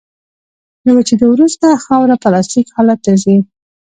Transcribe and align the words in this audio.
له 0.85 0.91
وچېدو 0.97 1.25
وروسته 1.31 1.81
خاوره 1.85 2.15
پلاستیک 2.23 2.67
حالت 2.75 2.99
ته 3.05 3.11
ځي 3.23 3.35